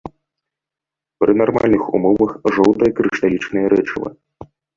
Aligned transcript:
Пры 1.23 1.31
нармальных 1.41 1.83
умовах 1.99 2.31
жоўтае 2.57 2.91
крышталічнае 3.01 3.65
рэчыва. 3.77 4.09